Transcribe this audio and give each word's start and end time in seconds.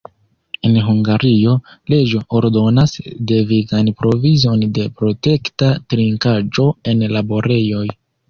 En 0.67 0.77
Hungario, 0.85 1.51
leĝo 1.93 2.21
ordonas 2.39 2.95
devigan 3.33 3.91
provizon 4.01 4.65
de 4.79 4.87
protekta 5.01 5.71
trinkaĵo 5.95 6.69
en 6.93 7.07
laborejoj. 7.15 7.87